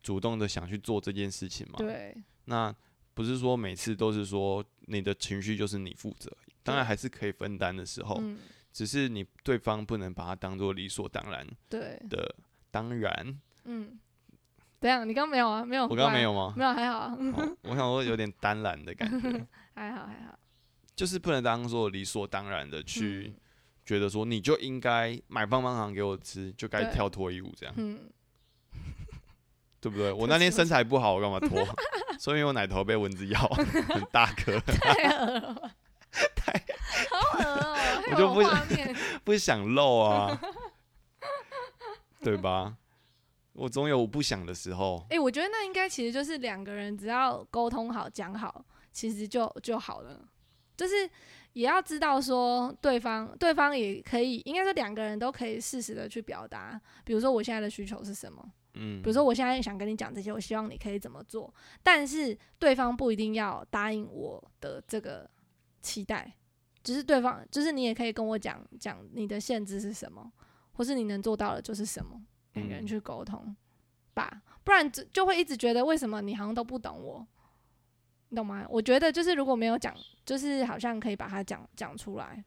[0.00, 1.74] 主动的想去做这件事情嘛。
[1.78, 2.72] 对，那
[3.16, 6.30] 不是说每次都是说你的情绪就是你负责，
[6.62, 8.36] 当然还是可以分担的时候，嗯，
[8.74, 12.36] 只是你对方不能把它当做理所当然对，的。
[12.70, 13.98] 当然，嗯，
[14.78, 15.08] 怎样？
[15.08, 15.64] 你刚刚没有啊？
[15.64, 15.84] 没有？
[15.84, 16.52] 我刚刚没有吗？
[16.54, 20.38] 没有，还好啊，哦我想说有点单然的感觉， 还好，还好。
[20.94, 23.40] 就是不能当做理所当然的去嗯
[23.86, 27.98] 觉得说你就应该买棒棒糖给我吃，就该跳脱衣舞这样，嗯，
[29.86, 30.10] 对不对？
[30.12, 31.64] 我那天身材不好，我干嘛脱？
[32.18, 35.70] 所以我奶头被蚊子咬，很大颗， 太恶了吧，
[36.34, 36.52] 太
[37.08, 38.66] 好恶哦，我就不想。
[39.22, 40.40] 不想露啊，
[42.20, 42.74] 对吧？
[43.52, 45.06] 我总有我不想的时候。
[45.08, 50.20] 哎、我觉得那应该其实就是两个人只要沟通好、讲好，其实就就好了。
[50.76, 51.08] 就是
[51.52, 56.80] 也要知道说对方，对方也可以，应该说两个人都可以适时的去表达。
[57.04, 58.44] 比如说我现在的需求是什么，
[58.76, 65.28] 嗯，比如说我现在想跟你讲这些，我希望你可以怎么做，但是对方不一定要答应我的这个
[65.80, 66.32] 期待，
[66.84, 70.30] 就是对方，就是你也可以跟我讲讲你的限制是什么，
[70.72, 72.20] 或是你能做到的就是什么，
[72.52, 73.56] 两个人嗯去沟通
[74.14, 77.26] 吧，不然就就会一直觉得为什么你好像都不懂我，
[78.28, 78.66] 你懂吗？
[78.68, 79.94] 我觉得就是如果没有讲，
[80.24, 82.44] 就是好像可以把它讲讲出来。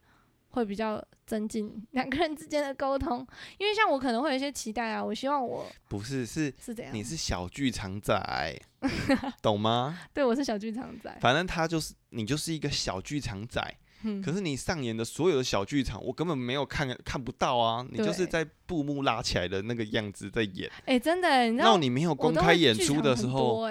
[0.50, 3.26] 会比较增进 两个人之间的沟通，
[3.58, 6.94] 因为像我可能会有一些期待啊，我希望我不是是是怎样？
[6.94, 8.60] 你是小剧场仔，
[9.42, 10.00] 懂吗？
[10.14, 13.62] 对我是小剧场仔，反正他就是你就是一个小剧场仔，
[14.04, 17.86] 嗯可是你上演的所有的小剧场，我根本没有看看不到啊！
[17.92, 23.68] 你就是在布幕拉起来的那个样子在演，哎、真的、你知那道你没有公开演出的时候，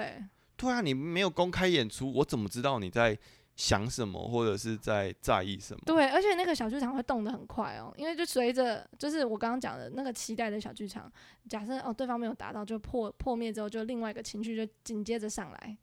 [0.55, 3.17] 对啊，你没有公开演出，我怎么知道你在
[3.59, 5.81] 想什么，或者是在在意什么？
[5.85, 11.11] 对，而且那个小剧场会动得很快哦，因为就随着就是我刚刚讲的那个期待的小剧场，
[11.49, 15.77] 假设哦对方没有达到，就破破灭之后，就另外一个情绪就紧接着上来，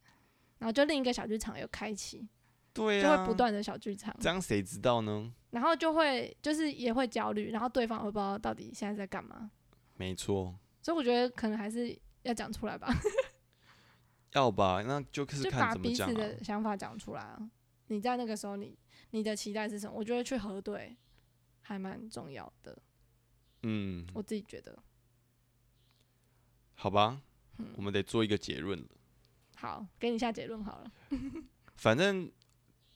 [0.57, 2.27] 然后就另一个小剧场又开启，
[2.73, 4.17] 对啊，就会不断的小剧场。
[4.21, 5.31] 这样谁知道呢？
[5.51, 9.51] 然后就会就是也会焦虑，然后对方也会不知道到底现在在干嘛，
[9.97, 12.89] 没错，所以我觉得可能还是要讲出来吧，
[14.33, 16.29] 要吧，那就是就看把彼此怎么讲啊。
[16.29, 17.39] 的想法讲出来啊。
[17.89, 18.77] 你在那个时候你，
[19.11, 19.97] 你的期待是什么？
[19.97, 20.97] 我觉得去核对
[21.63, 22.77] 还蛮重要的，
[23.63, 24.79] 嗯，我自己觉得。
[26.75, 27.23] 好吧，
[27.59, 28.89] 嗯我们得做一个结论了。
[29.57, 30.93] 好，给你下结论好了。
[31.77, 32.31] 反正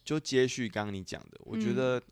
[0.05, 2.03] 就接续刚刚你讲的，我觉嗯得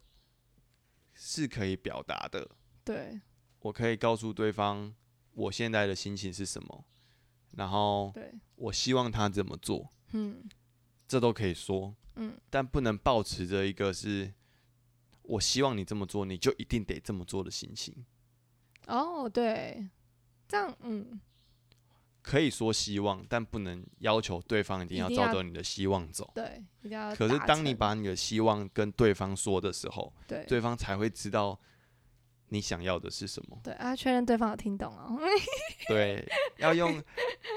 [1.15, 2.49] 是可以表达的。
[2.85, 3.21] 对
[3.61, 4.95] 我可以告诉对方
[5.33, 6.85] 我现在的心情是什么，
[7.53, 10.49] 然后对，我希望他怎么做，嗯
[11.09, 11.93] 这都可以说。
[12.17, 14.33] 嗯，但不能抱持着一个是
[15.23, 18.05] 我希望你这么做，你就一定得这么做的心情。
[18.87, 19.89] 哦对，
[20.47, 21.21] 这样嗯
[22.23, 26.31] 可以说希望，但不能要求对方一定要一定要照着你的希望走。
[26.35, 27.29] 对，一定要可。
[27.29, 31.59] 是当你把你的希望跟对方说的时候，对对方才会知道
[32.51, 33.59] 你想要的是什么。
[33.63, 35.19] 对啊，确认对方有听懂哦。
[35.89, 36.27] 对，
[36.59, 37.03] 要用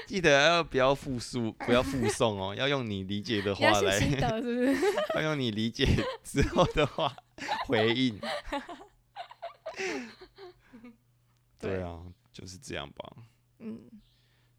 [0.06, 4.76] 记得要不要复述，不要附送哦，要用你理解的话来，是不是？
[5.16, 5.86] 要用你理解
[6.22, 7.14] 之后的话
[7.66, 8.20] 回应。
[11.58, 13.12] 对啊，就是这样吧。
[13.60, 13.78] 嗯，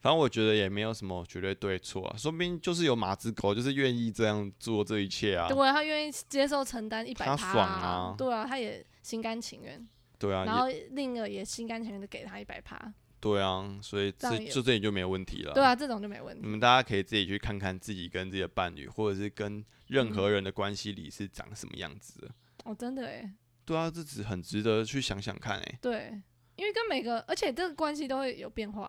[0.02, 5.48] 反正我觉得也没有什么绝对对错啊，说不定就是有马子狗就是愿意这样做这一切啊。
[5.48, 9.86] 对啊，他愿意接受承担一百他，爽啊对啊，他也心甘情愿，
[10.24, 15.54] 对啊，然后另一个也心甘情愿的给他一百趴，对啊，所以这就这里就没有问题了。
[15.54, 16.42] 对啊，这种就没问题。
[16.42, 22.32] 你们大家可以自己去看看自己跟自己的伴侣，或者是跟任何人的关系里是长什么样子的。
[22.64, 23.30] 哦，真的哎，
[23.66, 26.22] 对啊，这只很值得去想想看哎、对，
[26.56, 28.88] 因为跟每个，而且这个关系都会有变化，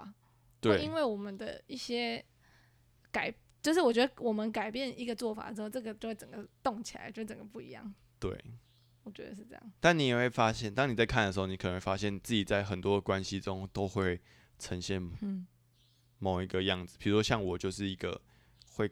[0.63, 2.25] 会对因为我们的一些
[3.11, 7.93] 改，就是我觉得我们改变一个做法之后，这个就会整个动起来，就整个不一样。
[8.21, 8.33] 对，
[9.05, 9.73] 我觉得是这样。
[9.81, 14.21] 但你也会发现，当你在看的时候，你可能会发现自己在很多关系中都会
[14.59, 15.47] 呈现嗯。
[16.19, 16.97] 某一个样子。
[16.99, 18.21] 比如说像我就是一个
[18.73, 18.91] 会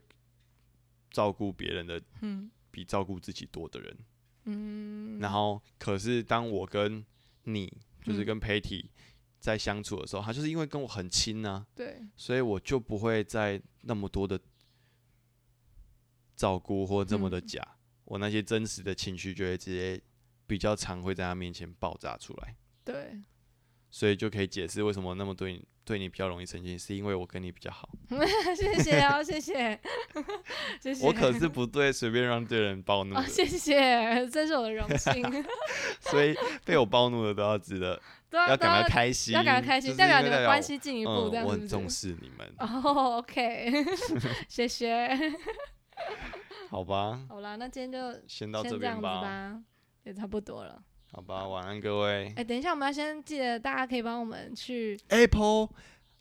[1.10, 2.50] 照顾别人的嗯。
[2.70, 3.98] 比照顾自己多的人，
[4.44, 7.04] 嗯，然后可是当我跟
[7.42, 7.70] 你
[8.02, 8.24] 就是嗯。
[8.24, 8.86] 跟 Patty
[9.38, 14.40] 在相处的时候，他就是因为跟我很亲啊，对，所以我就不会再那么多的
[16.34, 17.46] 照顾或这么的嗯。
[17.46, 17.76] 假，
[18.12, 19.98] 我那些真实的情绪就会直接
[20.46, 22.54] 比较常会在他面前爆炸出来，
[22.84, 23.18] 对，
[23.90, 27.88] 所以就可以解释为什么那么对你对你比较容易生气，是因为我跟你比较好，
[28.54, 29.80] 谢谢哦，谢谢，
[30.78, 31.06] 谢谢。
[31.06, 35.44] 我可是不对随便让对人暴怒谢谢，这是我的荣幸。
[36.00, 36.36] 所以
[36.66, 37.98] 被我暴怒的都要值得
[38.28, 43.72] 对啊，要感到开心，要感到开心，代表你们关系进一步，我很重视你们，哦，OK，
[44.50, 45.08] 谢谢。
[46.72, 49.62] 好吧， 好啦，那今天就先到先这样子这边吧，吧，
[50.04, 50.82] 也差不多了。
[51.12, 55.68] 好吧，晚安各位哎、等一下，我们要先记得大家可以帮我们去，Apple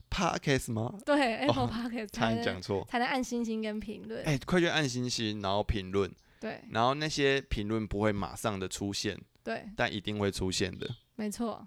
[0.09, 0.93] Podcast 吗？
[1.05, 2.85] 对 Apple 哦 Podcast 差才能讲错。
[2.89, 4.21] 才能按星星跟评论。
[4.25, 10.85] 哎、快去按星星，然后评论，对然后那些评论不会马上的出现，对，但一定会出现的。
[11.15, 11.65] 没错。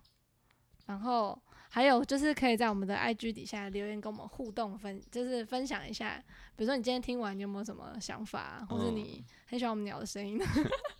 [0.84, 1.40] 然后
[1.74, 6.22] 还有就是可以在我们的 IG 底下留言跟我们互动分，就是分享一下，
[6.54, 10.38] 比如说你今天听完你有没有什么想法啊，或者嗯你很喜欢我们鸟的声音，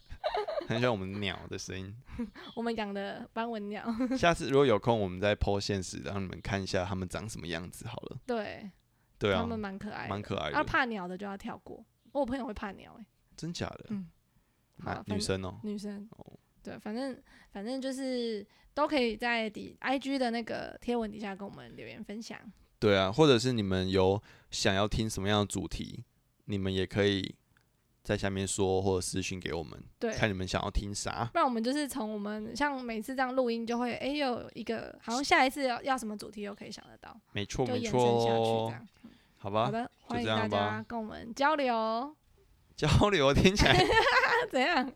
[0.67, 1.95] 很喜欢我们鸟的声音。
[2.57, 3.87] 我们养的斑纹鸟。
[4.19, 8.19] 下次如果有空，我们再 po 现实，让你们看一下它们长什么样子好了。
[8.27, 8.69] 对，
[9.17, 11.87] 对啊它，们蛮可爱的，蛮可爱的要怕鸟的就要跳过。
[12.11, 13.07] 我朋友会怕鸟、欸，
[13.37, 13.85] 真假的？
[13.91, 14.11] 嗯
[15.07, 16.33] 女生哦、女生哦，
[16.65, 17.17] 对，反正
[17.53, 22.39] 反正就是都可以在底 IG 的那个贴文底下跟我们留言分享。
[22.81, 26.03] 对啊，或者是你们有想要听什么样的主题，
[26.47, 27.35] 你们也可以
[28.03, 31.29] 在下面说，或者私信给我们，对，看你们想要听啥。
[31.33, 38.71] 不然我们就是从我们像每次这样录音，就会哎、又有一个好像下一次要要什么主题又可以想得到，没错，没错。
[38.71, 38.89] 样。
[39.39, 42.15] 好吧，好的，欢迎大家跟我们交流。
[42.77, 43.75] 交流听起来
[44.51, 44.91] 怎样？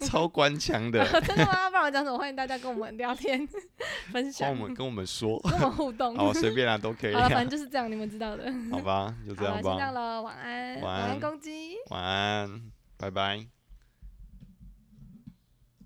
[0.00, 1.68] 超官腔的， 真的吗？
[1.70, 2.18] 不然我讲什么？
[2.18, 3.46] 欢迎大家跟我们聊天、
[4.12, 6.14] 分跟享我、们跟我们说，跟我们互动。
[6.16, 7.48] 好随便啦，都可以好了，反啊正。
[7.50, 8.44] 就是这样，你们知道的。
[8.70, 10.00] 好吧，就这好了，样先这样吧。
[10.00, 11.76] 了，晚安，晚安公鸡。
[11.90, 12.62] 晚安，
[12.98, 13.46] 拜拜。